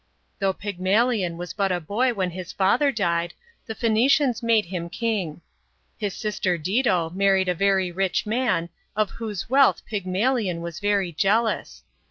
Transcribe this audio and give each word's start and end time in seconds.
Though 0.39 0.53
Pygmalion 0.53 1.37
was 1.37 1.53
but 1.53 1.71
a 1.71 1.79
boy 1.79 2.15
when 2.15 2.31
his 2.31 2.51
father 2.51 2.91
died, 2.91 3.35
the 3.67 3.75
Phoenicians 3.75 4.41
made 4.41 4.65
him 4.65 4.89
king. 4.89 5.41
His 5.95 6.15
sister 6.15 6.57
Dido 6.57 7.11
married 7.11 7.47
a 7.49 7.53
very 7.53 7.91
rich 7.91 8.25
man, 8.25 8.69
of 8.95 9.11
whose 9.11 9.47
wealth 9.47 9.85
Pygmalion 9.85 10.61
was 10.61 10.79
very 10.79 11.11
jealous. 11.11 11.83